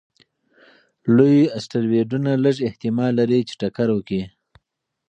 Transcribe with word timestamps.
لوی 1.15 1.39
اسټروېډونه 1.57 2.31
لږ 2.45 2.57
احتمال 2.69 3.11
لري 3.19 3.39
چې 3.47 3.53
ټکر 3.61 3.87
وکړي. 3.93 4.21